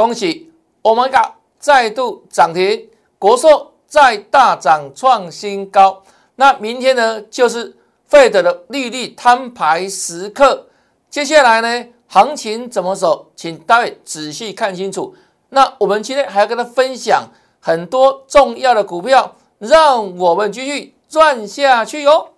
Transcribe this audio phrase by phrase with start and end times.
[0.00, 0.50] 恭喜
[0.80, 6.02] ，Oh my God，再度涨停，国寿再大涨创新高。
[6.36, 10.68] 那明天呢，就是费德的利率摊牌时刻。
[11.10, 15.14] 接下来呢，行情怎么走，请大家仔细看清楚。
[15.50, 17.28] 那我们今天还要跟他分享
[17.60, 22.30] 很多重要的股票，让我们继续赚下去哟。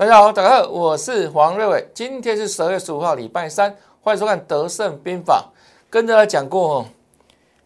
[0.00, 1.86] 大家好，大家好，我是黄瑞伟。
[1.92, 5.52] 今天是十二月十五号，礼拜三，欢迎收看《德胜兵法》。
[5.90, 6.86] 跟大家讲过哦，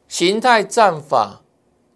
[0.09, 1.43] 形态战法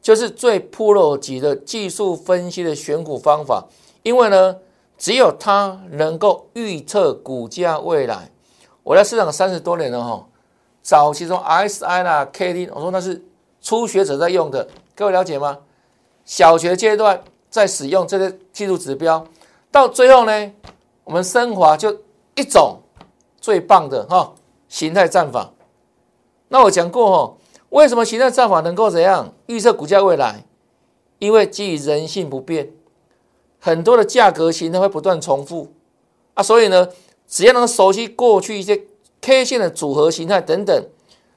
[0.01, 3.67] 就是最 pro 级的技术分析的选股方法，
[4.05, 4.59] 因为呢，
[4.97, 8.31] 只有它能够预测股价未来。
[8.85, 10.25] 我在市场三十多年了哈，
[10.81, 13.25] 早期从 S I 啦、K D，我说那是
[13.61, 15.59] 初学者在用的，各位了解吗？
[16.25, 19.27] 小学阶段在使用这些技术指标。
[19.71, 20.53] 到最后呢，
[21.05, 22.01] 我们升华就
[22.35, 22.79] 一种
[23.41, 24.35] 最棒的哈
[24.69, 25.53] 形态战法。
[26.49, 27.35] 那我讲过哈，
[27.71, 30.45] 为什么形态战法能够怎样预测股价未来？
[31.19, 32.71] 因为基于人性不变，
[33.59, 35.73] 很多的价格形态会不断重复
[36.35, 36.89] 啊，所以呢，
[37.27, 38.85] 只要能熟悉过去一些
[39.21, 40.87] K 线的组合形态等等，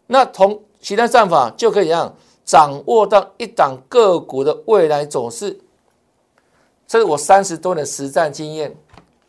[0.08, 5.60] 那同形态战法就可以让掌握到一档个股的未来走势。
[6.92, 8.76] 这是我三十多年实战经验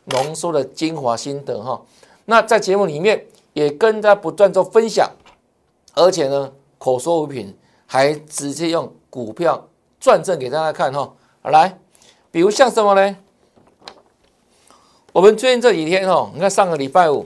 [0.07, 1.81] 浓缩的精华心得哈。
[2.25, 5.09] 那在节目里面也跟大家不断做分享，
[5.93, 11.13] 而且呢口说无凭，还直接用股票转正给大家看哈。
[11.43, 11.79] 来，
[12.31, 13.15] 比如像什么呢？
[15.13, 17.25] 我们最近这几天哦，你看上个礼拜五，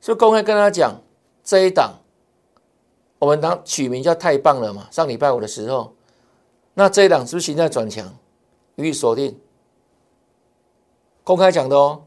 [0.00, 1.00] 是公开跟大家讲
[1.42, 1.98] 这一档，
[3.18, 4.86] 我们当取名叫太棒了嘛。
[4.92, 5.92] 上礼拜五的时候，
[6.74, 8.14] 那这一档是不是形态转强？
[8.76, 9.38] 予以锁定，
[11.24, 12.04] 公开讲的哦。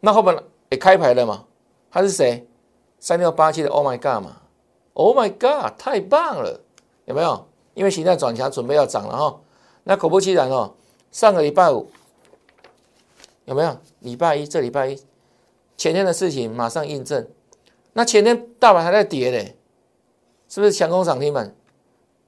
[0.00, 0.36] 那后面
[0.70, 1.46] 也开牌了嘛？
[1.90, 2.46] 他是谁？
[3.00, 4.42] 三六八七的 Oh my God 嘛
[4.94, 6.60] ？Oh my God，太棒了，
[7.06, 7.48] 有没有？
[7.74, 9.40] 因为形态转强，准备要涨了哈。
[9.84, 10.74] 那果不其然哦，
[11.12, 11.88] 上个礼拜五
[13.44, 13.76] 有没有？
[14.00, 15.02] 礼拜一，这礼拜一
[15.76, 17.28] 前天的事情马上印证。
[17.92, 19.56] 那前天大盘还在跌嘞，
[20.48, 21.54] 是不是强攻涨停板？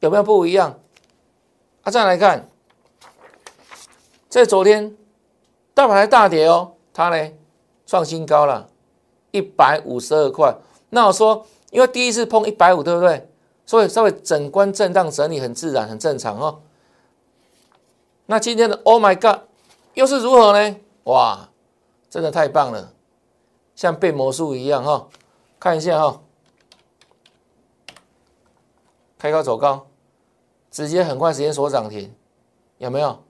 [0.01, 0.81] 有没有不一样？
[1.83, 2.50] 啊，再来看。
[4.31, 4.97] 在昨天，
[5.75, 7.33] 大盘还大跌哦，它呢
[7.85, 8.71] 创新高了，
[9.33, 10.57] 一百五十二块。
[10.91, 13.29] 那我说，因为第一次碰一百五，对不对？
[13.67, 16.63] 所以稍微整关震荡整理很自然，很正常哦。
[18.27, 19.41] 那今天的 Oh my God，
[19.95, 20.77] 又是如何呢？
[21.05, 21.49] 哇，
[22.09, 22.93] 真的太棒了，
[23.75, 25.09] 像变魔术一样哈！
[25.59, 26.23] 看一下哈，
[29.19, 29.89] 开高走高，
[30.71, 32.15] 直接很快时间锁涨停，
[32.79, 33.25] 有没有？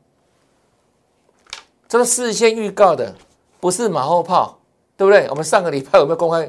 [1.90, 3.16] 这是事先预告的，
[3.58, 4.60] 不是马后炮，
[4.96, 5.26] 对不对？
[5.28, 6.48] 我们上个礼拜有没有公开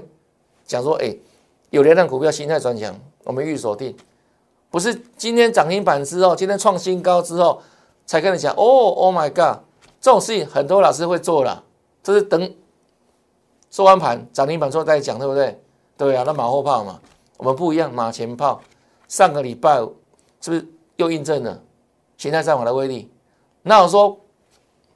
[0.68, 1.18] 讲说，哎，
[1.72, 3.98] 有连量股票心态转强，我们预锁定，
[4.70, 7.60] 不是今天涨停板之后，今天创新高之后
[8.06, 9.64] 才跟你讲，哦，Oh my God，
[10.00, 11.64] 这种事情很多老师会做了，
[12.04, 12.54] 这是等
[13.72, 15.60] 收完盘涨停板之后再讲，对不对？
[15.98, 17.02] 对啊，那马后炮嘛，
[17.38, 18.62] 我们不一样，马前炮。
[19.08, 19.80] 上个礼拜
[20.40, 21.60] 是不是又印证了
[22.16, 23.12] 形态战法的威力？
[23.64, 24.16] 那我说。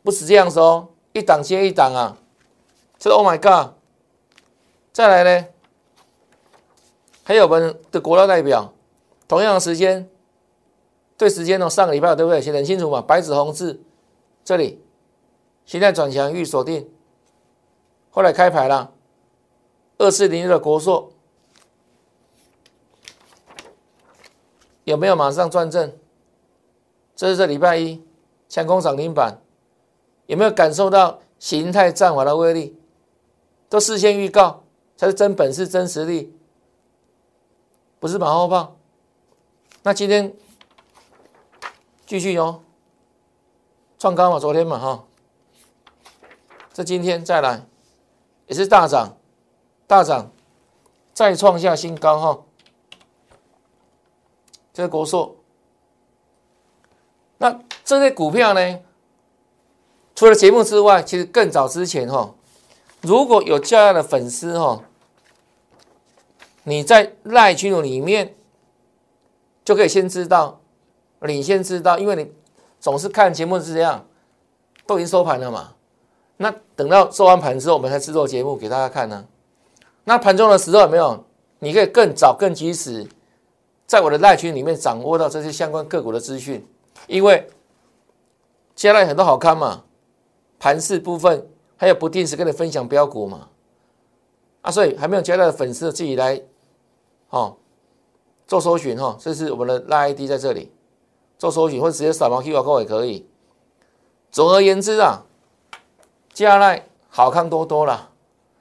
[0.06, 2.16] 不是这样说，一档接一档啊！
[3.00, 3.74] 这 Oh my God！
[4.94, 5.48] 再来呢？
[7.24, 8.72] 还有我们的国料代表，
[9.28, 10.08] 同样的时间，
[11.18, 12.40] 对时间哦，上个礼拜对不对？
[12.40, 13.82] 写得很清楚嘛，白纸红字，
[14.44, 14.80] 这里
[15.66, 16.88] 现在转强预锁定，
[18.12, 18.94] 后来开牌了，
[19.98, 21.12] 二四零六的国硕
[24.84, 25.98] 有没有马上转正？
[27.16, 28.06] 这是这礼拜一
[28.48, 29.42] 强攻涨停板。
[30.28, 32.78] 有没有感受到形态战法的威力？
[33.68, 34.64] 都事先预告
[34.96, 36.34] 才是真本事、真实力，
[38.00, 38.76] 不是马后炮。
[39.84, 40.34] 那今天
[42.06, 42.62] 继续哦，
[44.00, 45.04] 创高嘛，昨天嘛哈，
[46.74, 47.66] 这今天再来
[48.48, 49.18] 也是大涨，
[49.88, 50.32] 大涨
[51.14, 52.44] 再创下新高哈。
[54.74, 55.36] 这是国硕，
[57.38, 58.80] 那这些股票呢？
[60.16, 62.34] 除了节目之外，其实更早之前哈，
[63.02, 64.82] 如果有这样的粉丝哈，
[66.64, 68.34] 你在赖群里面
[69.66, 70.62] 就可以先知道，
[71.20, 72.32] 你先知道，因为你
[72.80, 74.08] 总是看节目是这样，
[74.88, 75.74] 都已经收盘了嘛。
[76.38, 79.26] 那等到收完盘之后，我们才制作节目给大家看呢。
[80.06, 81.26] 那盘中的时候有没有？
[81.60, 83.08] 你可以更早、更及时，
[83.88, 86.68] 在我的赖群里面掌握到这些相关个股的资讯。
[87.08, 87.48] 因为
[88.76, 89.85] 接下来很多好看嘛，
[90.60, 91.48] 盘市部分
[91.78, 93.50] 还有不定时跟你分享标股嘛，
[94.62, 96.42] 啊，所以还没有加入的粉丝自己来，
[97.30, 97.58] 哦，
[98.48, 100.72] 做搜寻哈，这是我们的拉 ID 在这里
[101.38, 103.28] 做搜寻，或者直接扫描 QR code 也可以。
[104.32, 105.24] 总而言之啊，
[106.34, 108.12] 接下来好看多多了，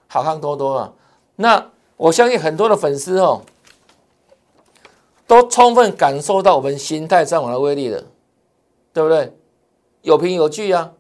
[0.09, 0.95] 好看多多了。
[1.37, 3.43] 那我相信很多的粉丝哦。
[5.27, 8.05] 都充分感受到我们心态战法的威力了，
[8.93, 9.35] 对不对？
[10.03, 10.93] 有凭有据啊，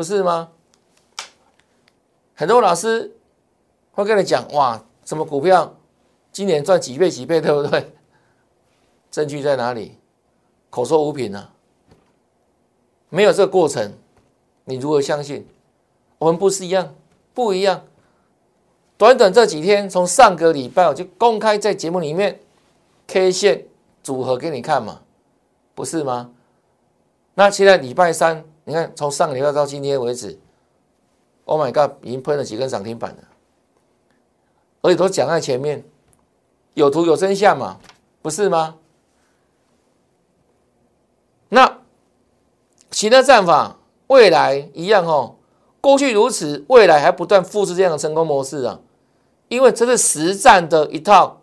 [0.00, 0.48] 不是吗？
[2.34, 3.14] 很多老师
[3.92, 5.76] 会跟你讲，哇，什么股票
[6.32, 7.92] 今年赚几倍几倍，对不对？
[9.12, 9.98] 证据在哪里？
[10.70, 11.52] 口说无凭啊，
[13.10, 13.92] 没有这个过程，
[14.64, 15.46] 你如何相信？
[16.16, 16.94] 我们不是一样，
[17.34, 17.84] 不一样。
[18.96, 22.40] 短短这几天，从上个礼拜我就公开在节目里面。
[23.06, 23.66] K 线
[24.02, 25.02] 组合给你看嘛，
[25.74, 26.30] 不是吗？
[27.34, 30.38] 那现在礼拜三，你看从上个礼拜到今天为止
[31.44, 33.22] ，Oh my God，已经喷了几根涨停板了，
[34.82, 35.84] 而且都讲在前面，
[36.74, 37.78] 有图有真相嘛，
[38.22, 38.76] 不是吗？
[41.48, 41.78] 那
[42.90, 45.36] 其他战法未来一样哦，
[45.80, 48.80] 过去如此，未来还不断复制这样的成功模式啊，
[49.48, 51.38] 因为这是实战的一套。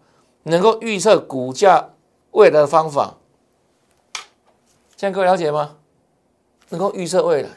[0.50, 1.90] 能够预测股价
[2.32, 3.18] 未来的方法，
[4.96, 5.76] 现在各位了解吗？
[6.70, 7.50] 能够预测未来，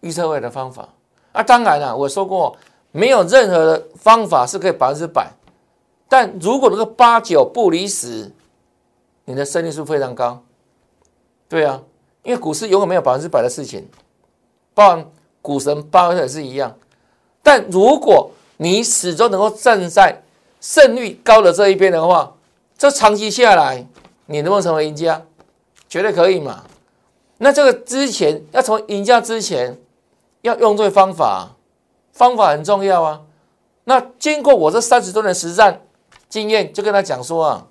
[0.00, 0.88] 预测未来的方法
[1.32, 2.56] 啊，当然了，我说过，
[2.92, 5.30] 没有任何的方法是可以百分之百，
[6.08, 8.30] 但如果能够八九不离十，
[9.24, 10.42] 你的胜率是非常高。
[11.48, 11.82] 对啊，
[12.22, 13.88] 因为股市永远没有百分之百的事情，
[14.74, 15.06] 包含
[15.42, 16.76] 股神巴菲特也是一样。
[17.42, 20.22] 但如果你始终能够站在
[20.60, 22.34] 胜率高的这一边的话，
[22.78, 23.86] 这长期下来，
[24.26, 25.22] 你能不能成为赢家？
[25.88, 26.64] 绝对可以嘛！
[27.38, 29.78] 那这个之前要从赢家之前，
[30.42, 31.56] 要用对方法，
[32.12, 33.22] 方法很重要啊。
[33.84, 35.82] 那经过我这三十多年实战
[36.28, 37.68] 经验，就跟他讲说啊，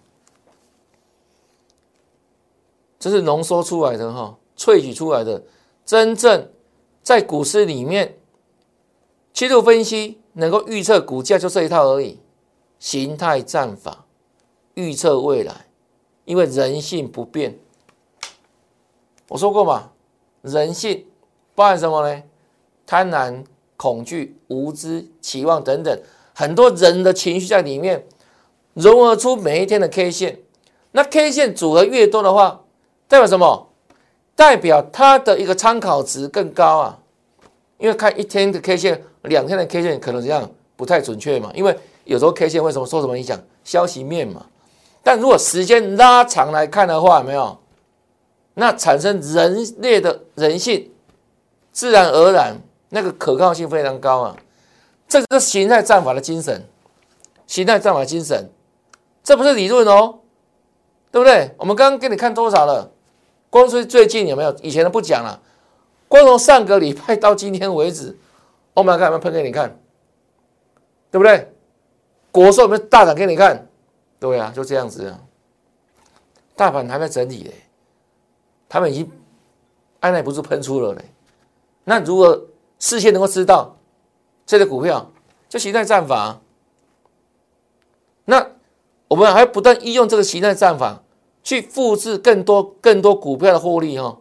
[3.00, 5.44] 这是浓缩出来的哈，萃取出来的，
[5.86, 6.50] 真正
[7.02, 8.18] 在股市里面，
[9.34, 12.20] 切度分析能够预测股价，就这一套而已。
[12.78, 14.06] 形态战法
[14.76, 15.66] 预测未来，
[16.26, 17.58] 因为人性不变。
[19.28, 19.90] 我说过嘛，
[20.42, 21.06] 人性
[21.56, 22.24] 包含什么呢？
[22.86, 23.44] 贪婪、
[23.78, 26.00] 恐惧、无知、期望等等，
[26.34, 28.06] 很多人的情绪在里面
[28.74, 30.40] 融合出每一天的 K 线。
[30.92, 32.62] 那 K 线组合越多的话，
[33.08, 33.70] 代表什么？
[34.36, 37.00] 代表它的一个参考值更高啊。
[37.78, 41.78] 因为看一天的 K 线，两天的 K 线可能这样不太准确嘛，因为。
[42.06, 43.36] 有时候 K 线为什么受什么影响？
[43.64, 44.46] 消息面嘛。
[45.02, 47.58] 但如果时间拉长来看的话，有没有？
[48.56, 50.92] 那产生人类的人性，
[51.72, 52.58] 自然而然
[52.90, 54.36] 那个可靠性非常高啊。
[55.08, 56.68] 这个是形态战法的精神，
[57.46, 58.50] 形态战法精神，
[59.24, 60.20] 这不是理论哦，
[61.12, 61.54] 对不对？
[61.58, 62.92] 我们刚刚给你看多少了？
[63.50, 64.54] 光是最近有没有？
[64.64, 65.40] 以前的不讲了，
[66.08, 68.18] 光从上个礼拜到今天为止，
[68.74, 69.78] 我们看有没有喷给你看，
[71.12, 71.54] 对不对？
[72.32, 73.68] 国寿有没有大涨给你看？
[74.20, 75.20] 对啊，就这样子啊。
[76.56, 77.54] 大盘还在整理嘞，
[78.68, 79.12] 他们已经
[80.00, 81.06] 按耐不住喷出了嘞。
[81.84, 82.40] 那如果
[82.80, 83.76] 事先能够知道
[84.46, 85.12] 这个股票
[85.48, 86.40] 就形态战法，
[88.26, 88.46] 那
[89.08, 91.04] 我们还不断利用这个形态战法
[91.44, 94.18] 去复制更多更多股票的获利哈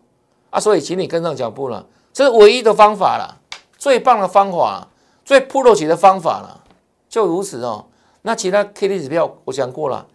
[0.50, 0.60] 啊！
[0.60, 3.40] 所以请你跟上脚步了，这是唯一的方法了，
[3.78, 4.86] 最棒的方法，
[5.24, 6.64] 最 pro 级的方法了，
[7.08, 7.86] 就如此哦。
[8.20, 10.06] 那其他 K D 指标我讲过了，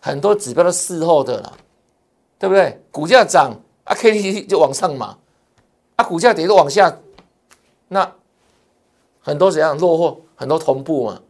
[0.00, 1.52] 很多指标都事后的了，
[2.38, 2.82] 对不对？
[2.90, 3.52] 股价涨
[3.88, 5.16] 啊，K D 就往上嘛，
[5.96, 6.98] 啊，股价跌就往下，
[7.88, 8.12] 那
[9.20, 11.20] 很多怎样落后，很多同步嘛。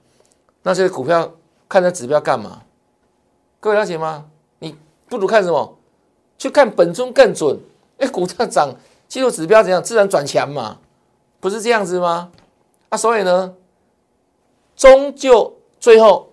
[0.63, 1.33] 那些股票
[1.69, 2.63] 看这指标干嘛？
[3.61, 4.27] 各位了解吗？
[4.59, 4.77] 你
[5.09, 5.79] 不如看什么？
[6.37, 7.59] 去看本尊更准。
[7.99, 8.75] 哎，股价涨，
[9.07, 9.83] 技术指标怎样？
[9.83, 10.79] 自然转强嘛，
[11.41, 12.31] 不是这样子吗？
[12.89, 13.55] 啊，所以呢，
[14.77, 16.27] 终究最后。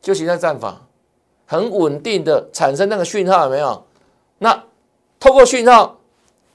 [0.00, 0.80] 就形成战法，
[1.46, 3.84] 很稳定的产生那个讯号有没有？
[4.38, 4.64] 那
[5.22, 6.00] 透过讯号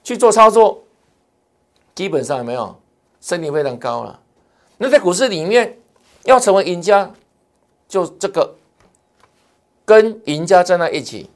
[0.04, 0.84] 去做操作，
[1.96, 2.76] 基本上有没有
[3.22, 4.20] 胜率非常高了。
[4.78, 5.80] 那在股市里面
[6.26, 7.10] 要成为赢家，
[7.88, 8.56] 就这个
[9.86, 11.30] 跟赢家站在一起，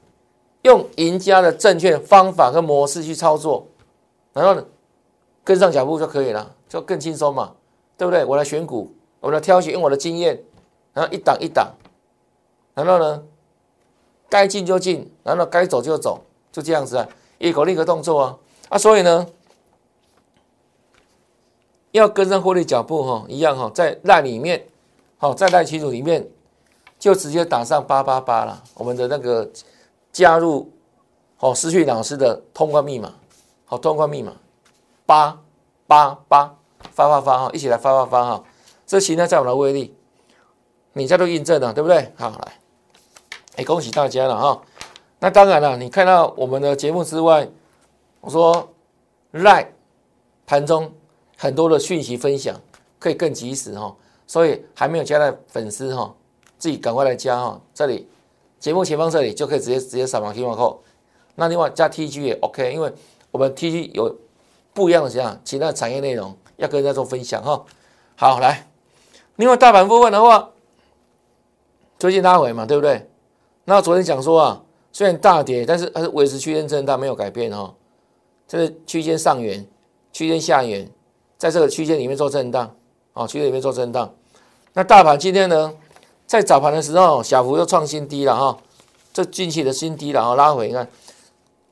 [0.63, 3.65] 用赢家的正确方法和模式去操作，
[4.33, 4.65] 然后呢
[5.41, 7.53] 跟上脚步就可以了，就更轻松嘛，
[7.97, 8.25] 对不对？
[8.25, 10.43] 我来选股，我来挑选，用我的经验，
[10.91, 11.73] 然后一档一档。
[12.73, 13.23] 然后呢，
[14.27, 16.21] 该进就进，然后该走就走，
[16.51, 17.07] 就这样子啊。
[17.41, 18.37] 一口另一个动作啊
[18.69, 19.25] 啊，所以呢，
[21.91, 24.67] 要跟上获利脚步哈，一样哈，在那里面，
[25.17, 26.29] 好，在那群组里面
[26.99, 29.49] 就直接打上八八八了，我们的那个
[30.11, 30.71] 加入
[31.39, 33.11] 哦，失去老师的通关密码，
[33.65, 34.33] 好，通关密码
[35.07, 35.41] 八
[35.87, 36.55] 八八
[36.91, 38.43] 发发发哈，一起来发发发哈，
[38.85, 39.95] 这形态在我们的威力，
[40.93, 42.13] 你在都印证了，对不对？
[42.17, 42.59] 好，来，
[43.55, 44.61] 哎，恭喜大家了哈。
[45.23, 47.47] 那当然了，你看到我们的节目之外，
[48.21, 48.73] 我说
[49.29, 49.71] 赖
[50.47, 50.91] 盘中
[51.37, 52.59] 很多的讯息分享
[52.97, 56.11] 可以更及时哈，所以还没有加的粉丝哈，
[56.57, 58.09] 自己赶快来加哈，这里
[58.57, 60.81] 节目前方这里就可以直接直接扫码提款扣。
[61.35, 62.91] 那另外加 TG 也 OK，因为
[63.29, 64.17] 我们 TG 有
[64.73, 67.63] 不一样的这样其他的产业内容要跟大家做分享哈。
[68.15, 68.67] 好，来，
[69.35, 70.49] 另外大盘部分的话，
[71.99, 73.07] 最近拉回嘛，对不对？
[73.65, 74.63] 那昨天讲说啊。
[74.91, 77.73] 虽然大跌，但是它是维持区间震荡，没有改变哈。
[78.47, 79.65] 这是区间上缘、
[80.11, 80.89] 区间下缘，
[81.37, 82.75] 在这个区间里面做震荡，
[83.13, 84.13] 啊，区间里面做震荡。
[84.73, 85.73] 那大盘今天呢，
[86.27, 88.57] 在早盘的时候，小幅又创新低了哈，
[89.13, 90.89] 这近期的新低了哈，拉回你看，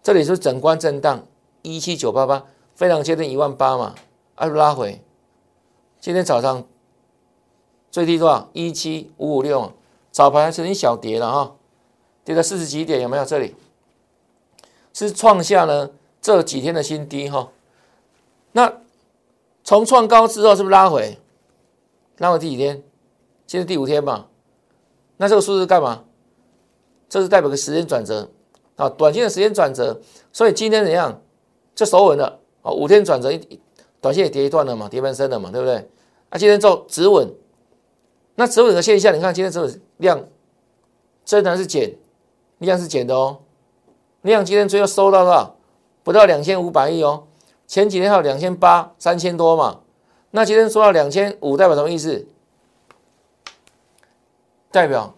[0.02, 1.26] 这里是整关震荡
[1.62, 2.46] 一七九八八，
[2.76, 3.96] 非常接近一万八嘛，
[4.36, 5.02] 啊，拉回。
[6.00, 6.64] 今天早上
[7.92, 8.50] 最低多少？
[8.54, 9.74] 一七五五六，
[10.12, 11.56] 早盘曾经小跌了哈。
[12.29, 13.25] 跌了四十几点，有没有？
[13.25, 13.55] 这里
[14.93, 15.89] 是创下呢
[16.21, 17.50] 这几天的新低哈。
[18.51, 18.71] 那
[19.63, 21.17] 从创高之后，是不是拉回？
[22.19, 22.83] 拉回第几天？
[23.48, 24.27] 今天第五天嘛。
[25.17, 26.03] 那这个数字干嘛？
[27.09, 28.29] 这是代表个时间转折
[28.75, 30.00] 啊，短线的时间转折。
[30.31, 31.19] 所以今天怎样？
[31.74, 32.69] 就守稳了啊。
[32.71, 33.31] 五天转折，
[34.00, 35.77] 短线也跌一段了嘛，跌半身了嘛，对不对？
[36.29, 37.27] 啊，今天做止稳。
[38.36, 40.24] 那止稳的现象，你看今天止稳量
[41.25, 41.98] 真的是减。
[42.60, 43.39] 量是减的哦，
[44.22, 45.56] 量今天最后收到了？
[46.04, 47.25] 不到两千五百亿哦。
[47.68, 49.82] 前几天还有两千八、三千多嘛。
[50.32, 52.25] 那今天收到两千五，代表什么意思？
[54.72, 55.13] 代表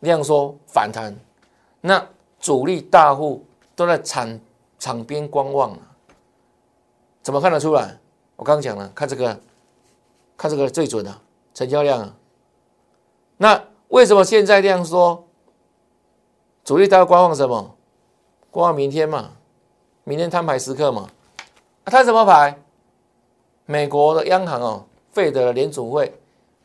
[0.00, 1.16] 量缩反弹。
[1.80, 2.06] 那
[2.38, 3.44] 主力大户
[3.74, 4.40] 都在场
[4.78, 5.76] 场边观望
[7.22, 7.98] 怎么看得出来？
[8.36, 9.40] 我刚刚讲了，看这个，
[10.36, 11.14] 看这个最准的
[11.52, 12.14] 成交量啊。
[13.36, 15.26] 那为什么现在量缩？
[16.70, 17.74] 主力都要观望什么？
[18.48, 19.30] 观望明天嘛，
[20.04, 21.10] 明天摊牌时刻嘛。
[21.86, 22.62] 摊什么牌？
[23.66, 26.16] 美国的央行哦，费德的联储会，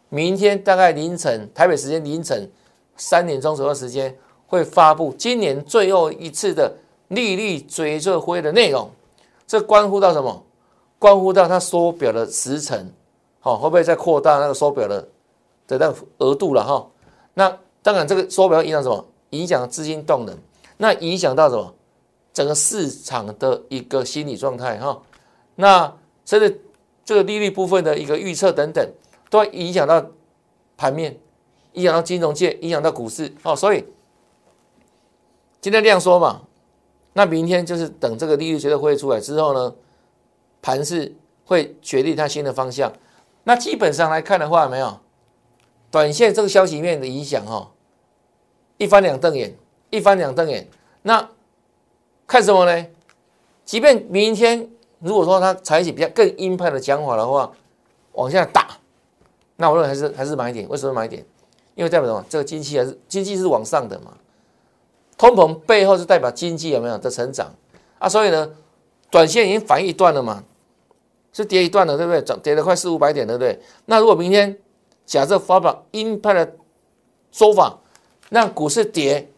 [0.10, 2.48] 明天大概凌晨台北时间凌晨
[2.96, 6.72] 三点钟左右时间会发布今年最后一次的
[7.08, 8.88] 利率决策会的内容。
[9.48, 10.44] 这关乎到什么？
[11.00, 12.92] 关乎到它缩表的时程，
[13.40, 15.02] 好，会不会再扩大那个缩表的
[15.68, 16.86] 的那个额度了哈？
[17.34, 19.04] 那当然，这个缩表影响什么？
[19.32, 20.38] 影响资金动能，
[20.78, 21.74] 那影响到什么？
[22.34, 25.02] 整个市场的一个心理状态哈。
[25.56, 26.62] 那甚至
[27.06, 28.86] 这个利率部分的一个预测等等，
[29.30, 30.06] 都会影响到
[30.76, 31.18] 盘面，
[31.74, 33.56] 影响到金融界，影响到股市哦。
[33.56, 33.86] 所以
[35.62, 36.42] 今天这样说嘛，
[37.14, 39.74] 那明天就是等这个利率决策会出来之后呢，
[40.62, 41.16] 盘市
[41.46, 42.92] 会决定它新的方向。
[43.46, 45.00] 那基本上来看的话，没有
[45.90, 47.72] 短线这个消息面的影响哈。
[48.78, 49.56] 一翻两瞪眼，
[49.90, 50.68] 一翻两瞪眼，
[51.04, 51.30] 那
[52.28, 52.86] 看什么呢？
[53.64, 57.52] 即便明天如果说他采取比较更鹰派的讲法的话，
[58.14, 58.78] 往下打，
[59.56, 60.68] 那我认为还是还是买一点。
[60.70, 61.26] 为什么买一点？
[61.76, 62.26] 因为代表什么？
[62.30, 64.14] 这个经济还是经济是往上的嘛。
[65.18, 67.54] 通膨背后是代表经济有没有的成长
[68.00, 68.08] 啊？
[68.10, 68.52] 所以呢，
[69.10, 70.44] 短线已经反应一段了嘛，
[71.32, 72.22] 是跌一段了，对不对？
[72.22, 73.60] 涨跌了快四五百点，对不对？
[73.86, 74.58] 那如果明天
[75.06, 76.56] 假设发表鹰派的
[77.32, 77.80] 说法，
[78.30, 79.30] 让股市跌，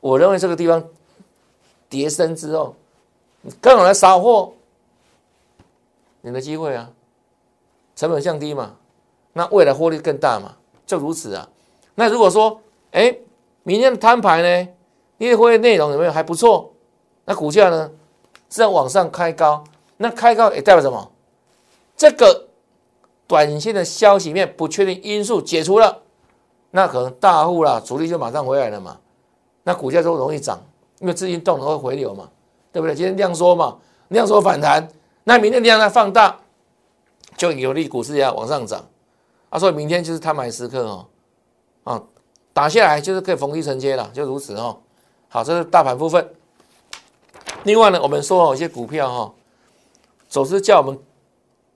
[0.00, 0.84] 我认为这个地方
[1.88, 2.74] 跌升之后，
[3.60, 4.52] 更好来扫货，
[6.20, 6.90] 你的机会啊，
[7.94, 8.74] 成本降低嘛，
[9.32, 11.48] 那未来获利更大嘛，就如此啊。
[11.94, 12.60] 那如果说，
[12.90, 13.16] 哎，
[13.62, 14.68] 明天的摊牌呢，
[15.18, 16.72] 因为会内容有没有还不错，
[17.24, 17.90] 那股价呢
[18.50, 19.64] 是在往上开高，
[19.96, 21.12] 那开高也代表什么？
[21.96, 22.48] 这个
[23.26, 26.02] 短线的消息面不确定因素解除了。
[26.70, 28.98] 那可能大户啦，主力就马上回来了嘛，
[29.62, 30.60] 那股价就容易涨，
[31.00, 32.28] 因为资金动能会回流嘛，
[32.72, 32.94] 对不对？
[32.94, 34.86] 今天量缩嘛，量缩反弹，
[35.24, 36.36] 那明天量再放大，
[37.36, 38.84] 就有利股市要往上涨。
[39.50, 41.06] 啊，所以明天就是他买时刻哦，
[41.84, 42.02] 啊，
[42.52, 44.76] 打下来就是可以逢低承接了，就如此哦。
[45.28, 46.30] 好，这是大盘部分。
[47.64, 49.32] 另外呢，我们说有一些股票哈，
[50.28, 50.98] 总是叫我们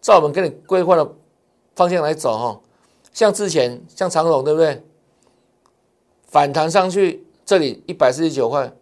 [0.02, 1.12] 照我们给你规划的
[1.74, 2.60] 方向来走哈。
[3.12, 4.82] 像之前像长荣对不对？
[6.26, 8.72] 反弹上去这里一百四十九块，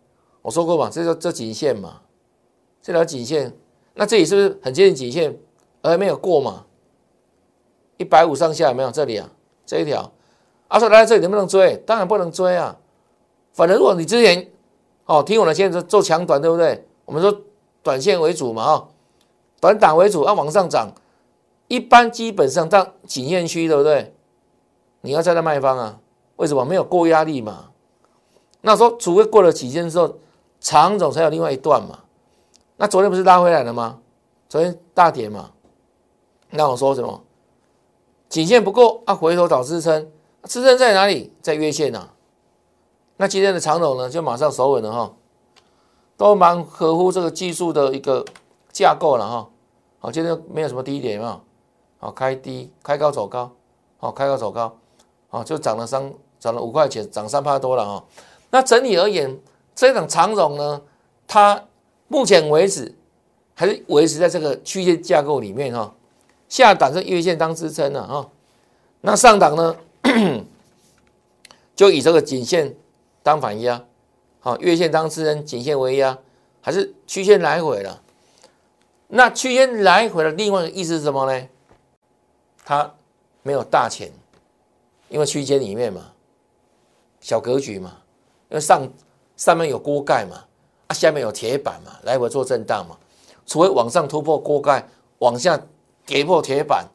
[0.43, 2.01] 我说过嘛，这叫这颈线嘛，
[2.81, 3.53] 这条颈线，
[3.95, 5.37] 那这里是不是很接近颈线，
[5.83, 6.65] 而没有过嘛？
[7.97, 8.91] 一百五上下有没有？
[8.93, 9.29] 这里啊，
[9.67, 10.13] 这一条，
[10.69, 11.77] 阿说来到这里能不能追？
[11.85, 12.79] 当然不能追啊。
[13.53, 14.49] 反正如果你之前
[15.07, 16.87] 哦听我的，现在做强短对不对？
[17.05, 17.37] 我们说
[17.83, 18.89] 短线为主嘛啊，
[19.61, 20.95] 短档为主，要往上涨，
[21.67, 24.15] 一般基本上到颈线区对不对？
[25.01, 25.99] 你要站在卖方啊？
[26.37, 26.65] 为什么？
[26.65, 27.71] 没有过压力嘛。
[28.63, 30.17] 那说除非过了几天之后，
[30.61, 32.01] 长总才有另外一段嘛。
[32.77, 34.01] 那昨天不是拉回来了吗？
[34.49, 35.51] 昨天大跌嘛。
[36.51, 37.23] 那我说什么？
[38.29, 40.11] 颈线不够啊，回头找支撑，
[40.45, 41.33] 支撑在哪里？
[41.43, 42.11] 在月线呐。
[43.17, 45.13] 那今天的长总呢，就马上守稳了哈，
[46.17, 48.25] 都蛮合乎这个技术的一个
[48.73, 49.49] 架构了哈。
[49.99, 51.41] 好，今天没有什么低点有没有？
[51.99, 53.51] 好，开低开高走高，
[53.99, 54.75] 好，开高走高，
[55.31, 58.05] 啊，就涨了三涨了五块钱，涨三趴多了啊。
[58.51, 59.39] 那整体而言，
[59.75, 60.83] 这种长融呢，
[61.27, 61.65] 它
[62.09, 62.95] 目前为止
[63.55, 65.95] 还是维持在这个区间架构里面哈。
[66.49, 68.29] 下档是月线当支撑了哈，
[69.03, 69.77] 那上档呢，
[71.77, 72.75] 就以这个颈线
[73.23, 73.85] 当反压，
[74.41, 76.19] 好，月线当支撑，颈线为压，
[76.61, 78.03] 还是区间来回了。
[79.07, 81.47] 那区间来回的另外一个意思是什么呢？
[82.65, 82.93] 它
[83.45, 84.11] 没有大钱，
[85.11, 86.11] 因为区间里面嘛，
[87.21, 87.99] 小格局嘛。
[88.49, 88.89] 因为上
[89.37, 90.43] 上面有锅盖嘛，
[90.87, 92.97] 啊，下面有铁板嘛，来回做震荡嘛。
[93.45, 94.89] 除非往上突破锅盖，
[95.19, 95.61] 往下
[96.07, 96.89] 跌破铁板，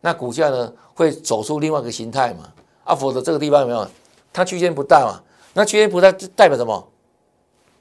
[0.00, 2.52] 那股价呢会走出另外一个形态嘛。
[2.84, 3.86] 啊，否则这个地方有没有？
[4.32, 6.88] 它区间不大嘛，那区间不大代表什么？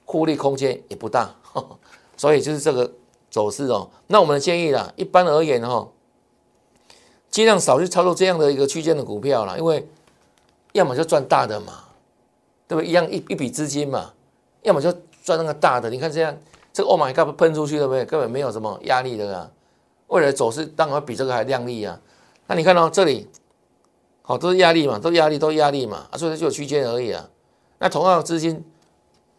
[0.04, 1.34] 获利空间也不大，
[2.18, 2.92] 所以就是这个
[3.30, 3.90] 走势哦。
[4.08, 5.88] 那我们的建议啦，一般而言哈，
[7.32, 9.88] 尽量少去操作这样的一个区间的股票啦，因为
[10.74, 11.86] 要么就赚大的嘛。
[12.68, 12.88] 对不对？
[12.88, 14.14] 一样一一笔资金嘛，
[14.62, 14.90] 要么就
[15.26, 15.90] 赚那个大的。
[15.90, 16.34] 你看这样，
[16.72, 18.06] 这个 Oh my God 喷出去对不对？
[18.06, 19.52] 根本没有什么压力的啊。
[20.08, 22.00] 未来走势当然比这个还亮丽啊。
[22.48, 23.30] 那你看到这里，
[24.22, 27.28] 好都是压力嘛，都压力都压力嘛，啊，所以就有区间而已啊。
[27.80, 28.64] 那同样的资金，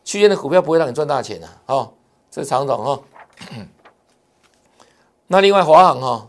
[0.04, 1.48] 区间的股票不会让你赚大钱的。
[1.64, 1.94] 好，
[2.30, 3.00] 这是常总哈。
[5.28, 6.28] 那另外华航哈，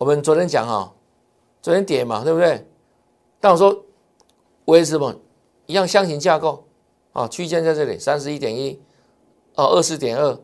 [0.00, 0.94] 我们昨天讲哈，
[1.60, 2.66] 昨天跌嘛，对不对？
[3.38, 3.84] 但我说
[4.64, 5.14] 为什么？
[5.66, 6.64] 一样箱型架构，
[7.12, 8.80] 啊，区间在这里三十一点一，
[9.56, 10.40] 哦，二十点二，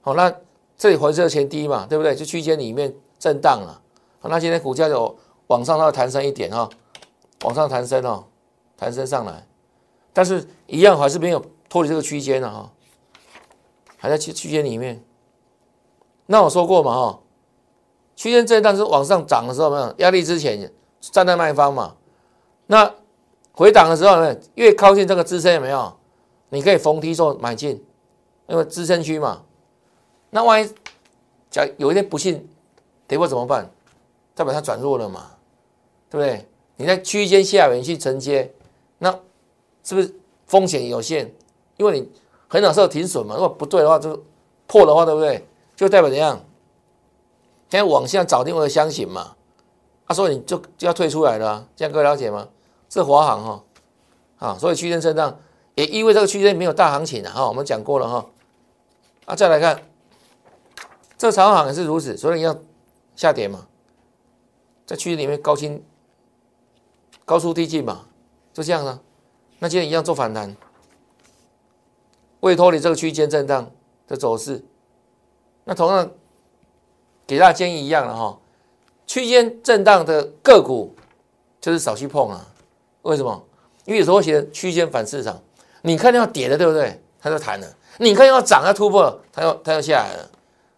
[0.00, 0.34] 好，那
[0.76, 2.16] 这里回撤前低嘛，对不对？
[2.16, 3.80] 就区间里面震荡了，
[4.18, 5.16] 好，那今天股价就
[5.46, 6.68] 往上要弹升一点哈，
[7.44, 8.24] 往上弹升哦，
[8.76, 9.46] 弹升上来，
[10.12, 12.72] 但是一样还是没有脱离这个区间了哈，
[13.98, 15.00] 还在区区间里面。
[16.26, 17.20] 那我说过嘛哈，
[18.16, 21.94] 区间震荡是往上涨的时候没有压力之前站在卖方嘛，
[22.66, 22.92] 那。
[23.58, 25.90] 回档的时候呢，越靠近这个支撑有没有？
[26.50, 27.82] 你可以逢低做买进，
[28.48, 29.44] 因为支撑区嘛。
[30.28, 30.70] 那万一
[31.50, 32.46] 假有一天不幸
[33.08, 33.70] 跌破怎么办？
[34.34, 35.30] 代表它转弱了嘛，
[36.10, 36.46] 对不对？
[36.76, 38.52] 你在区间下缘去承接，
[38.98, 39.10] 那
[39.82, 41.34] 是不是风险有限？
[41.78, 42.06] 因为你
[42.48, 43.36] 很少时候停损嘛。
[43.36, 44.22] 如果不对的话，就
[44.66, 45.42] 破的话，对不对？
[45.74, 46.38] 就代表怎样？
[47.68, 49.36] 现在往下找另外的箱型嘛。
[50.08, 52.48] 他说你就就要退出来了，这样各位了解吗？
[52.88, 53.64] 这华航哈，
[54.38, 55.36] 啊，所以区间震荡
[55.74, 58.26] 也意味这个区间没有大行情的哈，我们讲过了哈，
[59.24, 59.82] 啊，再来看，
[61.18, 62.56] 这长航也是如此，所以要
[63.16, 63.66] 下跌嘛，
[64.86, 65.82] 在区间里面高清
[67.24, 68.06] 高出低进嘛，
[68.52, 69.00] 就这样了，
[69.58, 70.56] 那今天一样做反弹，
[72.38, 73.72] 未脱离这个区间震荡
[74.06, 74.64] 的走势，
[75.64, 76.08] 那同样
[77.26, 78.38] 给大家建议一样的哈，
[79.06, 80.94] 区间震荡的个股
[81.60, 82.46] 就是少去碰啊。
[83.02, 83.44] 为什么？
[83.84, 85.40] 因为有时候写区间反市场，
[85.82, 87.00] 你看要跌的，对不对？
[87.20, 87.66] 它就弹了；
[87.98, 90.30] 你看要涨要突破，它要它要下来了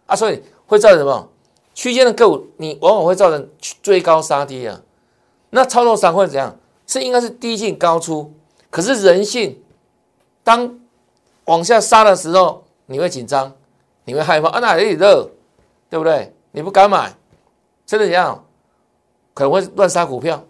[0.07, 0.15] 啊！
[0.15, 1.29] 所以会造成什么？
[1.75, 3.49] 区间的个股，你往往会造成
[3.81, 4.81] 追高杀低啊。
[5.51, 6.55] 那操作上会怎样？
[6.87, 8.33] 是应该是低进高出，
[8.71, 9.61] 可是人性，
[10.43, 10.79] 当
[11.45, 13.55] 往下杀的时候，你会紧张，
[14.05, 14.59] 你会害怕啊！
[14.59, 15.29] 哪里热，
[15.89, 16.33] 对不对？
[16.51, 17.15] 你不敢买，
[17.85, 18.45] 真的怎样？
[19.33, 20.43] 可能会乱杀股票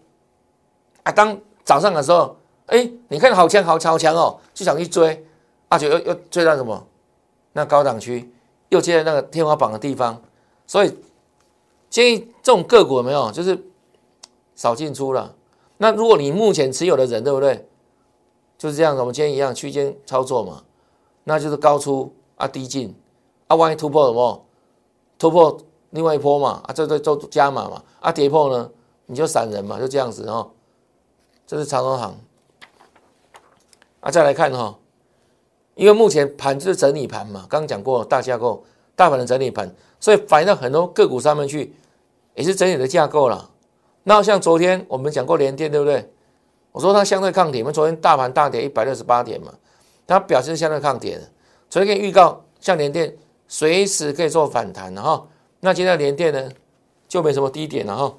[1.04, 1.12] 啊！
[1.12, 2.36] 当早上的时候，
[2.68, 5.24] 哎，你看好强，好超强哦，就想去追，
[5.68, 6.88] 啊，就又又追到什么？
[7.54, 8.32] 那高档区
[8.70, 10.20] 又接在那个天花板的地方，
[10.66, 10.98] 所以
[11.90, 13.62] 建议这种个股有没有，就是
[14.56, 15.36] 少进出了。
[15.78, 17.68] 那如果你目前持有的人，对不对？
[18.58, 20.64] 就是这样子，我们今天一样区间操作嘛，
[21.26, 22.96] 那就是高出啊，低进
[23.48, 24.46] 啊，万一突破什么？
[25.18, 25.58] 突破
[25.91, 28.69] 另外一波嘛，啊，这这做加码嘛，啊，跌破呢，
[29.08, 30.52] 你就散人嘛，就这样子哦。
[31.47, 32.15] 这是长荣行，
[34.02, 34.78] 啊，再来看哈，
[35.73, 38.63] 因为目前盘就是整理盘嘛，刚刚讲过大架构，
[38.95, 41.73] 大盘的整理盘，所以反映到很多个股上面去，
[42.36, 43.49] 也是整理的架构了。
[44.04, 46.12] 那像昨天我们讲过联电，对不对？
[46.71, 49.52] 我说它相对抗跌，我们昨天大盘大跌一百六十八点嘛，
[50.06, 51.28] 它表现相对抗跌的。
[51.67, 55.28] 昨天预告像联电随时可以做反弹的哈，
[55.60, 56.52] 那今天连电呢
[57.08, 58.15] 就没什么低点了哈。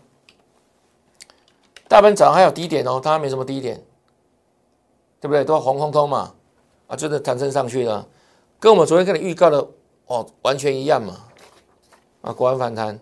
[1.89, 3.83] 大盘早上还有低点哦，它没什么低点，
[5.21, 5.45] 对不对？
[5.45, 6.35] 都红彤彤嘛。
[6.87, 8.09] 啊，真的弹升上去了，
[8.59, 9.65] 跟我们昨天跟你预告的
[10.07, 11.25] 哦，完全一样嘛。
[12.21, 12.99] 啊，果然反弹，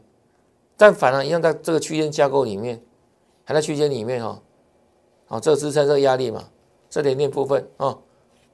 [0.77, 2.83] 但反而一样在这个区间架构里面，
[3.45, 4.43] 还在区间里面哈。
[5.27, 6.51] 好，这个支撑，这个压力嘛，
[6.91, 8.03] 这点点部分哦。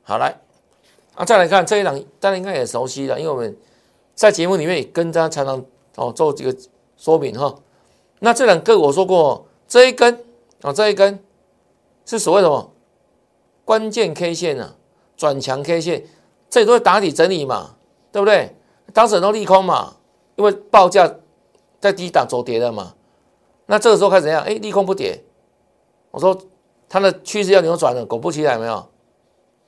[0.04, 0.40] 好来，
[1.16, 3.56] 啊，再来看这一档，大家应该也熟悉了，因为我们
[4.14, 5.64] 在节目里面也跟大家常常
[5.96, 6.56] 哦做几个
[6.96, 7.54] 说明哈。
[8.20, 10.24] 那这两个我说过，这一根
[10.62, 11.22] 啊，这一根
[12.06, 12.72] 是所谓的什么
[13.64, 14.76] 关键 K 线啊？
[15.16, 16.06] 转强 K 线，
[16.50, 17.76] 这里都是打底整理嘛，
[18.10, 18.54] 对不对？
[18.92, 19.96] 当时很多利空嘛，
[20.36, 21.14] 因为报价
[21.80, 22.94] 在低档走跌的嘛。
[23.66, 24.42] 那这个时候开始怎样？
[24.42, 25.22] 哎，利空不跌，
[26.10, 26.36] 我说
[26.88, 28.86] 它的趋势要扭转了，果不其然，没有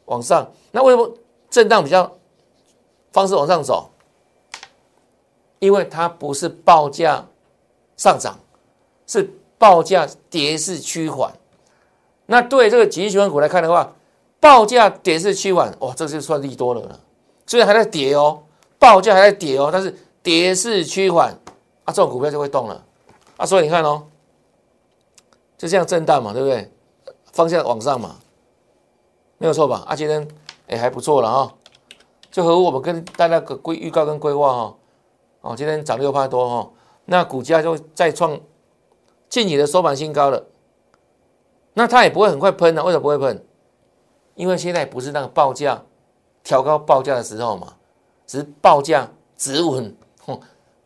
[0.07, 0.51] 往上。
[0.73, 1.13] 那为什么
[1.49, 2.17] 震荡比较
[3.13, 3.91] 方式往上走？
[5.59, 7.27] 因为它不是报价
[7.97, 8.39] 上涨，
[9.07, 11.33] 是报价跌势趋缓。
[12.27, 13.95] 那对这个紧急循环股来看的话，
[14.41, 17.01] 报价跌势趋缓，哇，这就算利多了了。
[17.47, 18.43] 虽然还在跌哦，
[18.79, 21.31] 报价还在跌哦，但是跌势趋缓
[21.85, 22.85] 啊，这种股票就会动了
[23.37, 23.47] 啊。
[23.47, 24.03] 所以你看哦，
[25.57, 26.71] 就这样震荡嘛，对不对？
[27.33, 28.17] 方向往上嘛，
[29.39, 29.85] 没有错吧？
[29.87, 30.27] 啊，今天
[30.69, 31.55] 哎还不错了哈，
[32.31, 34.77] 就和我们跟大家个规预告跟规划哈，哦，
[35.47, 36.71] 哦今天涨六块多哈，
[37.05, 38.39] 那股价就再创
[39.29, 40.45] 近期的收盘新高了。
[41.75, 43.45] 那它也不会很快喷的，为什么不会喷？
[44.35, 45.85] 因为现在不是那个报价
[46.43, 47.75] 调高报价的时候嘛，
[48.27, 49.95] 只是报价止稳，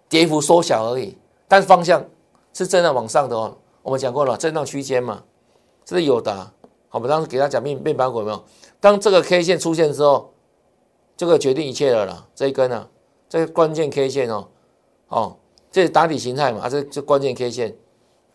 [0.08, 1.16] 跌幅缩小而已。
[1.48, 2.04] 但是方向
[2.52, 3.56] 是正在往上的哦。
[3.82, 5.22] 我们讲过了，震荡区间嘛，
[5.84, 6.34] 这是有的。
[6.88, 8.44] 好，我们当时给他讲面面板股有没有？
[8.78, 10.34] 当这个 K 线出现之后，
[11.16, 12.26] 这个决定一切了啦。
[12.34, 12.88] 这一根呢，
[13.30, 14.48] 这个关键 K 线哦，
[15.08, 15.36] 哦，
[15.72, 17.74] 这是打底形态嘛，啊，这这关键 K 线，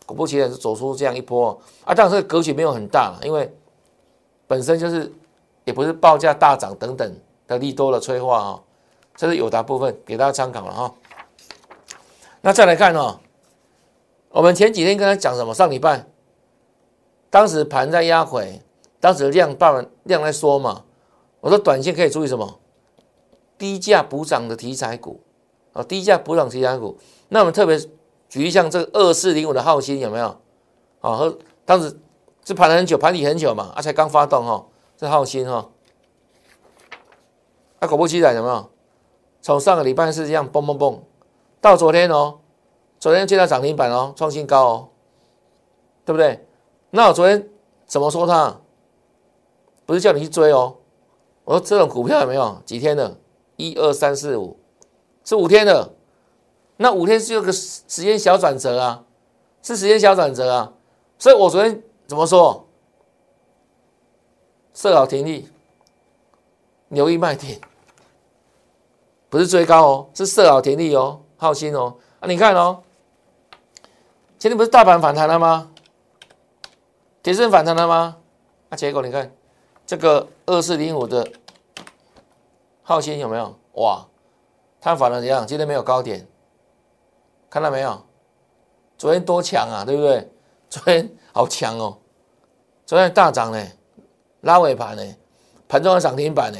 [0.06, 1.94] 果不其然是走出这样一波啊。
[1.94, 3.48] 当然这个格局没有很大，因为。
[4.48, 5.12] 本身就是，
[5.64, 8.62] 也不是报价大涨等等的利多的催化啊，
[9.16, 10.94] 这是有的部分给大家参考了哈。
[12.42, 13.18] 那再来看哦，
[14.28, 15.52] 我们前几天跟他讲什么？
[15.52, 16.06] 上礼拜，
[17.28, 18.62] 当时盘在压回，
[19.00, 20.84] 当时量大量在缩嘛，
[21.40, 22.60] 我说短线可以注意什么？
[23.58, 25.20] 低价补涨的题材股
[25.72, 26.98] 啊，低价补涨题材股。
[27.28, 27.78] 那我们特别
[28.28, 30.26] 举一项这个二四零五的浩鑫有没有？
[31.00, 31.98] 啊，和当时。
[32.48, 34.64] 是盘了很久，盘底很久嘛，啊，才刚发动哈，
[34.96, 35.68] 这浩鑫哈，
[37.80, 38.70] 啊，果不其然有没有？
[39.42, 41.02] 从上个礼拜是这样蹦蹦蹦，
[41.60, 42.38] 到昨天哦，
[43.00, 44.88] 昨天见到涨停板哦，创新高哦，
[46.04, 46.46] 对不对？
[46.90, 47.48] 那我昨天
[47.84, 48.60] 怎么说它？
[49.84, 50.76] 不是叫你去追哦，
[51.42, 53.18] 我说这种股票有没有几天了？
[53.56, 54.58] 一二三四五，
[55.24, 55.92] 是五天的，
[56.76, 59.04] 那五天是有个时间小转折啊，
[59.62, 60.72] 是时间小转折啊，
[61.18, 61.82] 所以我昨天。
[62.08, 62.68] 怎么说？
[64.72, 65.48] 设好停利，
[66.86, 67.60] 留意卖点，
[69.28, 72.28] 不是追高哦，是设好停利哦，好心哦啊！
[72.28, 72.80] 你看哦，
[74.38, 75.68] 今天不是大盘反弹了吗？
[77.22, 78.18] 跌升反弹了吗？
[78.68, 79.34] 啊，结果你看
[79.84, 81.28] 这个二四零五的
[82.88, 83.52] 浩鑫有没有？
[83.72, 84.06] 哇，
[84.80, 85.44] 它反了怎样？
[85.44, 86.24] 今天没有高点，
[87.50, 88.00] 看到没有？
[88.96, 90.30] 昨天多强啊，对不对？
[90.70, 91.10] 昨天。
[91.36, 91.98] 好强哦！
[92.86, 93.62] 昨天大涨呢，
[94.40, 95.02] 拉尾盘呢，
[95.68, 96.58] 盘中的涨停板呢，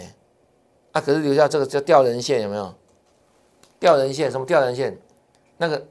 [0.93, 2.75] 啊，可是留下这个叫吊人线，有没有？
[3.81, 5.01] 吊人线什么吊人线？
[5.57, 5.83] 那个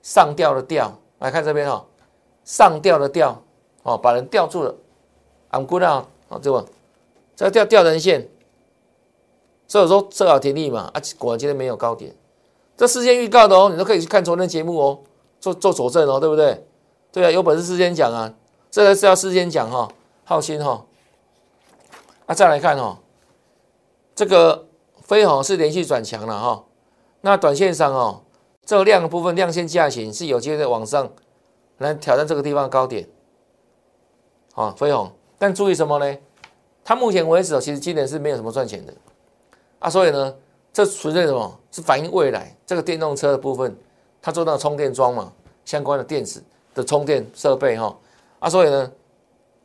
[0.00, 1.84] 上吊的吊，来看这边哦，
[2.44, 3.42] 上吊的吊
[3.82, 4.74] 哦，把人吊住了。
[5.50, 6.66] I'm good 啊，哦，这个
[7.36, 8.26] 这个吊吊人线，
[9.66, 12.14] 所以说设好停利嘛，啊，果然今天没有高点，
[12.76, 15.00] 这事先预告的哦，你都可以去看昨天节目哦，
[15.40, 16.66] 做做佐证哦，对不对？
[17.10, 18.32] 对啊，有本事事先讲啊，
[18.70, 19.88] 这个是要事先讲哈，
[20.24, 20.84] 好心哈。
[22.26, 22.98] 啊，再来看哈，
[24.14, 24.66] 这个
[25.02, 26.64] 飞鸿是连续转强了哈。
[27.20, 28.22] 那短线上哦，
[28.64, 31.10] 这个量的部分量线价型是有机会在往上
[31.78, 33.08] 来挑战这个地方高点。
[34.54, 36.18] 啊，飞鸿，但注意什么呢？
[36.84, 38.92] 它目前为止其实今年是没有什么赚钱的
[39.84, 40.34] 啊，所以呢，
[40.72, 41.60] 这纯粹什么？
[41.70, 43.76] 是反映未来这个电动车的部分，
[44.22, 45.30] 它做到充电桩嘛，
[45.66, 46.42] 相关的电池。
[46.74, 47.96] 的充电设备哈
[48.40, 48.90] 啊，所以呢，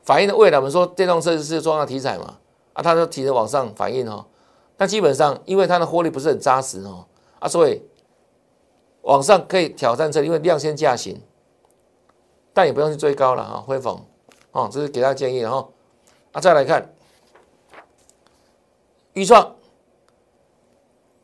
[0.04, 2.38] 反映的未来我们说电动车是重要题材嘛
[2.74, 4.24] 啊，它就提着往上反映哦。
[4.78, 7.04] 但基本上因为它的获利不是很扎实哦，
[7.40, 7.82] 啊，所以
[9.02, 11.20] 往上可以挑战这，因为量先价行，
[12.54, 14.00] 但也不用去追高了哈，辉凤
[14.52, 15.68] 哦，这是给大家建议哈。
[16.32, 16.94] 啊，再来看
[19.14, 19.56] 预创，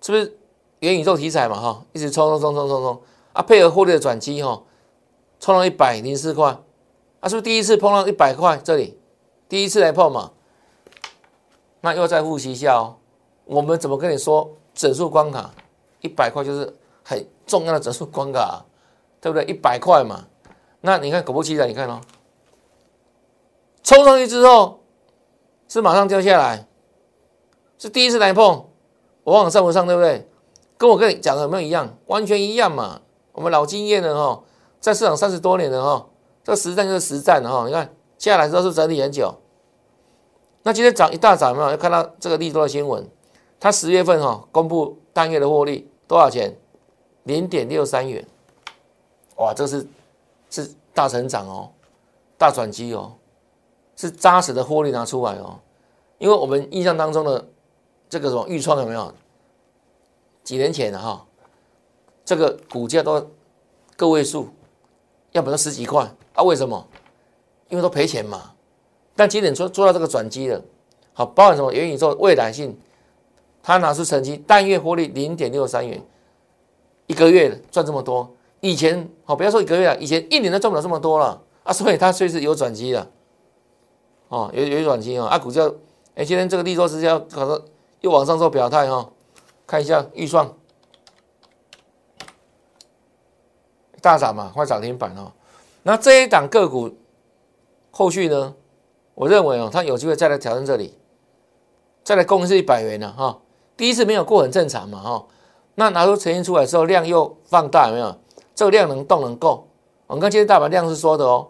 [0.05, 0.37] 是不是
[0.81, 3.01] 元宇宙题材嘛哈，一直冲冲冲冲冲冲。
[3.33, 4.61] 啊，配合获利的转机哈，
[5.39, 6.55] 冲到一百零四块。
[7.21, 8.55] 啊，是不是第一次碰到一百块？
[8.63, 8.99] 这里。
[9.49, 10.31] 第一次来碰嘛，
[11.81, 12.97] 那又再复习一下哦。
[13.45, 15.51] 我们怎么跟你说整数关卡？
[16.01, 16.71] 一百块就是
[17.03, 18.63] 很重要的整数关卡，
[19.19, 19.43] 对不对？
[19.45, 20.27] 一百块嘛，
[20.81, 21.99] 那你看果不其然，你看哦，
[23.81, 24.81] 冲上去之后
[25.67, 26.67] 是马上掉下来，
[27.79, 28.67] 是第一次来碰，
[29.25, 30.29] 我往上不上，对不对？
[30.77, 31.97] 跟我跟你讲的有没有一样？
[32.05, 33.01] 完全一样嘛。
[33.31, 34.43] 我们老经验了哈，
[34.79, 36.07] 在市场三十多年了哈。
[36.43, 39.33] 这实战就是实战的哈，你看接下来之后是整理很久。
[40.61, 41.71] 那今天涨一大涨有没有？
[41.71, 43.09] 要看到这个利多的新闻，
[43.59, 46.55] 它十月份哈公布单月的获利多少钱？
[47.23, 48.23] 零点六三元。
[49.37, 49.87] 哇，这是
[50.51, 51.71] 是大成长哦，
[52.37, 53.13] 大转机哦，
[53.95, 55.59] 是扎实的获利拿出来哦。
[56.19, 57.43] 因为我们印象当中的
[58.09, 59.13] 这个什么预创有没有？
[60.43, 61.25] 几年前的哈，
[62.23, 63.31] 这个股价都
[63.95, 64.49] 个位数，
[65.31, 66.07] 要不就十几块。
[66.33, 66.87] 啊，为什么？
[67.69, 68.51] 因为都赔钱嘛。
[69.15, 70.61] 但今年做做到这个转机了，
[71.13, 72.77] 好，包含什么元宇宙未来性，
[73.63, 76.05] 它拿出成绩，单月获利零点六三元，
[77.07, 78.35] 一个月赚这么多。
[78.59, 81.73] 以前好，不要说一个月了，以前一年都赚不了这么多了啊。
[81.73, 83.09] 所以它确实有转机了，
[84.27, 85.27] 哦，有有转机啊。
[85.27, 85.63] 啊，股价，
[86.15, 87.63] 哎，今天这个利多是要可能
[88.05, 89.09] 又往上做表态哈，
[89.65, 90.47] 看一下预算
[93.99, 95.31] 大涨嘛，快涨停板哦。
[95.81, 96.95] 那这一档个股
[97.89, 98.53] 后续呢？
[99.15, 100.95] 我认为哦，它有机会再来挑战这里，
[102.03, 103.39] 再来攻是一百元了哈。
[103.75, 105.25] 第一次没有过很正常嘛哈。
[105.73, 108.15] 那拿出呈现出来之后，量又放大有没有？
[108.53, 109.67] 这个量能动能够？
[110.05, 111.47] 我们看今天大盘量是缩的哦，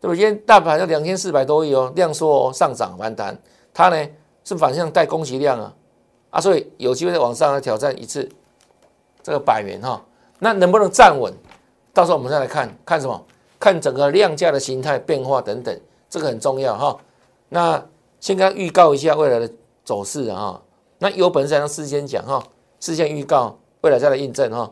[0.00, 0.14] 对不？
[0.14, 3.38] 今天大盘要两千四百多亿哦，量缩哦上涨反弹，
[3.74, 4.08] 它呢
[4.44, 5.74] 是反向带供给量啊
[6.30, 8.28] 啊，所以有机会再往上来挑战一次
[9.22, 10.04] 这个百元哈。
[10.38, 11.32] 那能不能站稳？
[11.92, 13.24] 到时候我们再来看看什么？
[13.58, 15.80] 看整个量价的形态变化等等，
[16.10, 16.98] 这个很重要哈。
[17.48, 17.82] 那
[18.20, 19.50] 先跟预告一下未来的
[19.84, 20.60] 走势啊。
[20.98, 22.44] 那有本事能事先讲哈，
[22.78, 24.70] 事先预告，未来再来印证哈。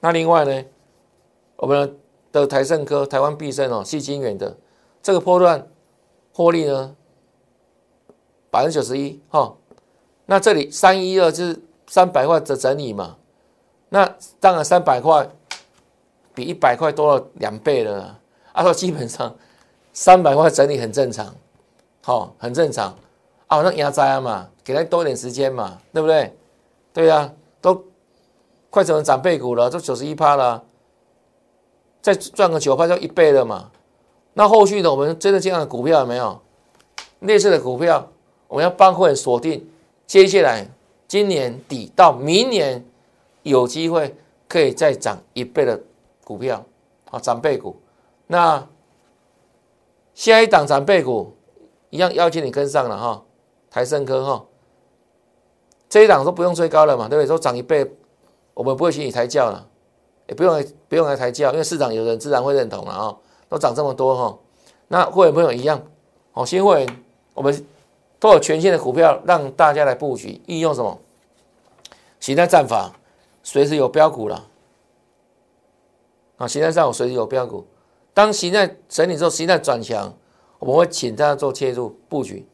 [0.00, 0.64] 那另外呢，
[1.56, 1.98] 我们
[2.32, 4.56] 的台盛科、台湾必胜哦，细晶圆的
[5.02, 5.68] 这个波段
[6.32, 6.94] 获利呢，
[8.56, 9.54] 百分之九十一哈。
[10.26, 13.16] 那这里三一二就是三百块的整理嘛。
[13.88, 14.08] 那
[14.40, 15.28] 当然三百块。
[16.36, 18.14] 比一百块多了两倍了，
[18.52, 19.34] 啊，说基本上
[19.94, 21.34] 三百块整理很正常，
[22.04, 22.94] 好，很正常，
[23.46, 26.36] 啊，那压灾嘛，给他多一点时间嘛，对不对？
[26.92, 27.82] 对呀，都
[28.68, 30.62] 快成长倍股了，都九十一趴了，
[32.02, 33.70] 再赚个九趴就一倍了嘛。
[34.34, 34.90] 那后续的？
[34.90, 36.38] 我们真的这样的股票有没有？
[37.20, 38.06] 类似的股票，
[38.48, 39.68] 我们要帮会员锁定，
[40.06, 40.66] 接下来
[41.08, 42.84] 今年底到明年
[43.42, 44.14] 有机会
[44.48, 45.80] 可以再涨一倍的。
[46.24, 46.66] 股票
[47.08, 47.76] 啊，涨倍股，
[48.26, 48.66] 那
[50.12, 51.32] 下一档涨倍股
[51.88, 53.22] 一样邀请你跟上了哈，
[53.70, 54.44] 台盛科哈，
[55.88, 57.28] 这一档都不用追高了嘛，对不对？
[57.28, 57.88] 都涨一倍，
[58.54, 59.64] 我们不会请你抬轿了，
[60.26, 63.16] 也不用不用来抬轿，因为市场有人自然会认同了啊，
[63.48, 64.38] 都涨这么多哈，
[64.88, 65.80] 那会员朋友一样，
[66.32, 67.04] 哦，新会员
[67.34, 67.66] 我们
[68.18, 70.98] 都有全新的股票让大家来布局，运用什么？
[72.18, 72.92] 形态战法，
[73.42, 74.48] 随时有标股了。
[76.38, 77.66] 啊，形态上我随时有标股，
[78.12, 80.12] 当形态整理之后，形态转强，
[80.58, 82.46] 我们会请大家做切入布局。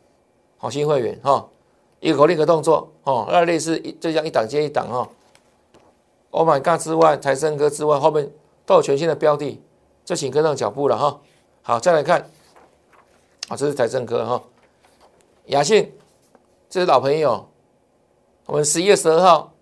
[0.58, 1.48] 好，新会员哈，
[2.00, 5.08] 一个口令一个动作哦，那类似就像一档接一档哈。
[6.30, 8.30] Oh my god 之外，财神哥之外，后面
[8.64, 9.60] 都有全新的标的，
[10.04, 11.20] 就请跟上脚步了哈。
[11.62, 12.20] 好，再来看，
[13.48, 14.42] 啊，这是财神哥哈，
[15.46, 15.92] 雅信，
[16.68, 17.48] 这是老朋友，
[18.46, 19.52] 我们十一月十二号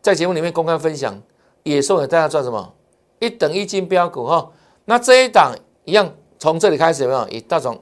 [0.00, 1.22] 在节目里面公开分享。
[1.64, 2.72] 也送给大家赚什么？
[3.18, 4.50] 一等一金标股哈，
[4.86, 7.78] 那这一档一样，从这里开始有没有一大涨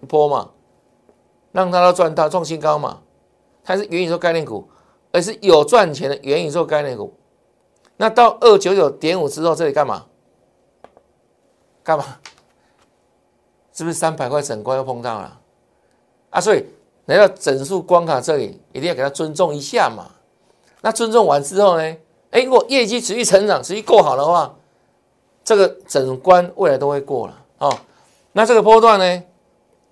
[0.00, 0.52] 一波嘛，
[1.50, 3.02] 让它都赚到创新高嘛？
[3.64, 4.68] 它是元宇宙概念股，
[5.10, 7.12] 而是有赚钱的元宇宙概念股。
[7.96, 10.06] 那到二九九点五之后，这里干嘛？
[11.82, 12.04] 干嘛？
[13.72, 15.40] 是不是三百块整关又碰到了？
[16.30, 16.64] 啊，所以
[17.06, 20.06] 来到整数关卡这里，一定要给他尊重一下嘛。
[20.80, 21.96] 那尊重完之后呢？
[22.30, 24.54] 哎，如果业绩持续成长，持续够好的话，
[25.42, 27.74] 这个整关未来都会过了哦。
[28.32, 29.22] 那这个波段呢，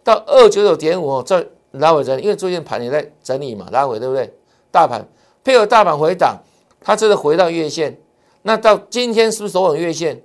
[0.05, 4.33] 到二九九点五再拉回整理，因为最近盘也在整理嘛，拉回对不对？
[4.71, 5.03] 大盘
[5.43, 6.37] 配合大盘回档，
[6.81, 7.99] 它这个回到月线。
[8.43, 10.23] 那到今天是不是守稳月线？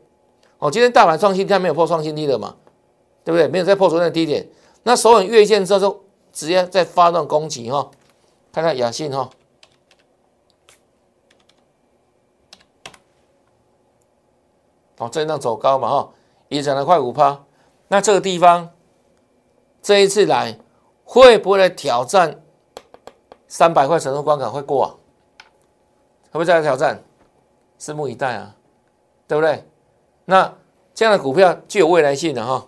[0.60, 2.56] 哦，今天大盘创新低，没有破创新低的嘛，
[3.24, 3.48] 对不对？
[3.48, 4.46] 没有再破昨天的低点。
[4.84, 7.92] 那守稳月线之后，就直接再发动攻击哈。
[8.52, 9.30] 看看雅信哈，
[14.98, 16.14] 哦，震荡走高嘛哈，
[16.50, 17.44] 也涨了快五趴。
[17.88, 18.70] 那这个地方
[19.82, 20.58] 这一次来
[21.04, 22.42] 会不会来挑战
[23.48, 24.50] 三百块成功关卡？
[24.50, 24.90] 会过啊？
[26.26, 27.04] 会不会再来挑战？
[27.80, 28.56] 拭目以待啊，
[29.28, 29.66] 对不对？
[30.26, 30.54] 那
[30.94, 32.68] 这样的股票具有未来性的哈，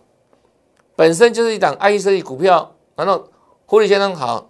[0.95, 3.27] 本身就是一档 I E 设计股票，然后
[3.65, 4.49] 获利相当好，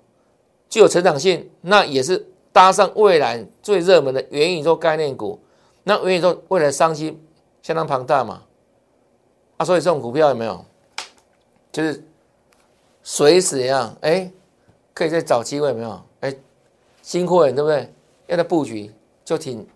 [0.69, 5.39] 具有成长性，那也是搭上未来最热门的元宇宙概念股。
[5.83, 7.21] 那元宇宙未来商机
[7.61, 8.43] 相当庞大嘛，
[9.57, 10.63] 啊，所以这种股票有没有？
[11.71, 12.03] 就是
[13.03, 14.31] 随时一样，哎，
[14.93, 16.01] 可以再找机会没有？
[16.21, 16.35] 哎，
[17.01, 17.93] 新货人对不对？
[18.27, 18.91] 要在布局
[19.25, 19.67] 就挺。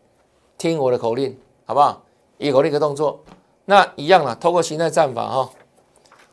[0.60, 2.02] 听我的口令，好不好？
[2.40, 3.24] 一口令一个动作，
[3.66, 4.36] 那一样了。
[4.38, 5.52] 透过形态战法哈，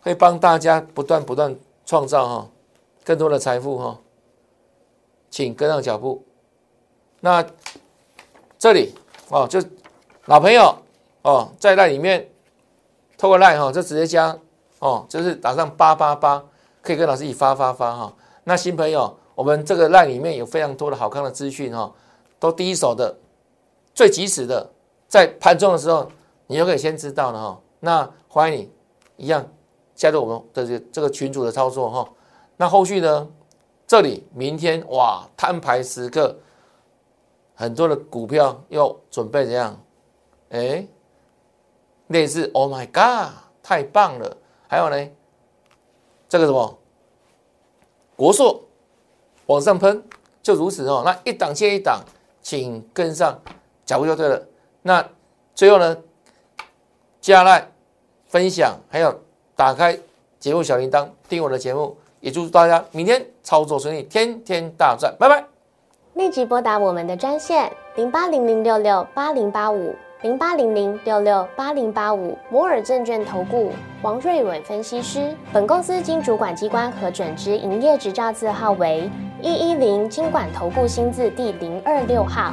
[0.05, 2.49] 会帮大家不断不断创造哈
[3.03, 3.99] 更多的财富哈，
[5.31, 6.23] 请跟上脚步。
[7.21, 7.45] 那
[8.59, 8.95] 这里
[9.31, 9.59] 哦，就
[10.27, 10.77] 老朋友
[11.23, 12.31] 哦，在那里面
[13.17, 14.38] 透过赖哈，就直接加
[14.79, 16.45] 哦，就是打上八八八，
[16.83, 18.14] 可以跟老师一起发发发哈。
[18.45, 21.90] 那新朋友，我们这个赖里面有非常多的好看的资讯哈，
[22.38, 23.17] 都第一手的。
[23.95, 24.71] 最及时的，
[25.09, 26.11] 在盘中的时候，
[26.47, 27.61] 你就可以先知道了哈。
[27.81, 28.71] 那欢迎你
[29.17, 29.49] 一样
[30.05, 32.07] 加入我们的这这个群组的操作哈。
[32.59, 33.27] 那后续呢？
[33.87, 36.38] 这里明天哇，摊牌时刻，
[37.55, 39.81] 很多的股票又准备怎样？
[40.51, 40.87] 哎，
[42.09, 44.37] 类似 Oh my God，太棒了！
[44.69, 45.11] 还有呢，
[46.29, 46.79] 这个什么
[48.14, 48.62] 国硕
[49.47, 50.03] 往上喷，
[50.43, 51.01] 就如此哦。
[51.03, 52.05] 那一档接一档，
[52.43, 53.40] 请跟上。
[53.87, 54.47] 脚步就对了。
[54.83, 55.07] 那
[55.55, 55.97] 最后呢，
[57.23, 57.71] 加来
[58.27, 59.23] 分享，还有
[59.57, 59.99] 打开
[60.38, 65.45] 节目小铃铛，订我的节目，也祝大家明天操作顺利，天天大赚，拜拜。
[66.14, 75.35] 立即拨打我们的专线零八零零六六八零八五零八零零六六八零八五摩尔证券投顾王瑞伟分析师。
[75.53, 79.11] 本公司经主管机关核准之营业执照字号为
[79.43, 82.53] 一一零金管投顾新字第零二六号。